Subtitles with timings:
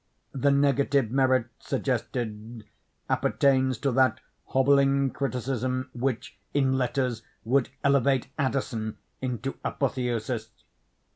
[0.31, 2.63] The negative merit suggested
[3.07, 10.49] appertains to that hobbling criticism which, in letters, would elevate Addison into apotheosis.